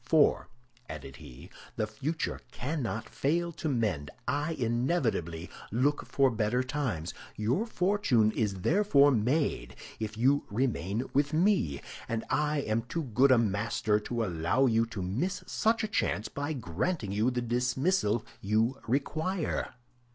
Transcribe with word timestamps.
"For," 0.03 0.47
added 0.89 1.17
he, 1.17 1.51
"the 1.75 1.85
future 1.85 2.41
cannot 2.51 3.07
fail 3.07 3.51
to 3.51 3.69
mend; 3.69 4.09
I 4.27 4.53
inevitably 4.53 5.47
look 5.71 6.07
for 6.07 6.31
better 6.31 6.63
times. 6.63 7.13
Your 7.35 7.67
fortune 7.67 8.31
is 8.31 8.61
therefore 8.61 9.11
made 9.11 9.75
if 9.99 10.17
you 10.17 10.45
remain 10.49 11.03
with 11.13 11.33
me, 11.33 11.81
and 12.09 12.25
I 12.31 12.61
am 12.61 12.81
too 12.81 13.03
good 13.03 13.29
a 13.31 13.37
master 13.37 13.99
to 13.99 14.25
allow 14.25 14.65
you 14.65 14.87
to 14.87 15.03
miss 15.03 15.43
such 15.45 15.83
a 15.83 15.87
chance 15.87 16.29
by 16.29 16.53
granting 16.53 17.11
you 17.11 17.29
the 17.29 17.43
dismissal 17.43 18.25
you 18.41 18.81
require." 18.87 19.75